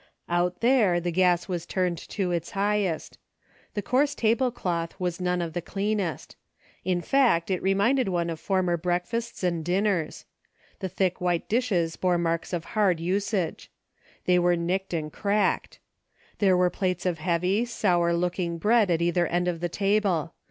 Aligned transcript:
Out 0.27 0.61
there 0.61 0.99
the 0.99 1.11
gas 1.11 1.47
was 1.47 1.67
turned 1.67 1.99
to 2.09 2.31
its 2.31 2.49
highest. 2.57 3.19
The 3.75 3.83
coarse 3.83 4.15
tablecloth 4.15 4.99
was 4.99 5.21
none 5.21 5.43
of 5.43 5.53
the 5.53 5.61
clean 5.61 5.99
est. 5.99 6.35
In 6.83 7.01
fact, 7.01 7.51
it 7.51 7.61
reminded 7.61 8.09
one 8.09 8.31
of 8.31 8.39
former 8.39 8.77
break 8.77 9.05
fasts 9.05 9.43
and 9.43 9.63
dinners. 9.63 10.25
The 10.79 10.89
thick 10.89 11.21
white 11.21 11.47
dishes 11.47 11.97
bore 11.97 12.17
marks 12.17 12.51
of 12.51 12.65
hard 12.73 12.99
usage. 12.99 13.69
They 14.25 14.39
were 14.39 14.55
nicked 14.55 14.91
and 14.91 15.13
cracked. 15.13 15.77
There 16.39 16.57
were 16.57 16.71
plates 16.71 17.05
of 17.05 17.19
heavy, 17.19 17.63
sour 17.65 18.11
looking 18.11 18.57
bread 18.57 18.89
at 18.89 19.03
either 19.03 19.27
end 19.27 19.47
of 19.47 19.59
the 19.59 19.69
table. 19.69 20.33